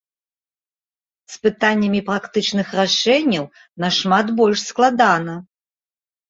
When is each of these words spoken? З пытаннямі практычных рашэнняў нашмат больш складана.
З 1.33 1.43
пытаннямі 1.43 2.01
практычных 2.07 2.67
рашэнняў 2.79 3.45
нашмат 3.85 4.33
больш 4.41 4.59
складана. 4.71 5.37